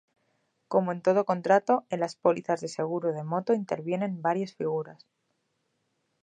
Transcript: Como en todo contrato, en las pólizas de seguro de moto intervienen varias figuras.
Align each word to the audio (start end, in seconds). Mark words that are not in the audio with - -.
Como 0.67 0.91
en 0.93 1.03
todo 1.03 1.25
contrato, 1.25 1.85
en 1.91 1.99
las 1.99 2.15
pólizas 2.15 2.59
de 2.61 2.69
seguro 2.69 3.13
de 3.13 3.23
moto 3.23 3.53
intervienen 3.53 4.19
varias 4.23 4.55
figuras. 4.55 5.05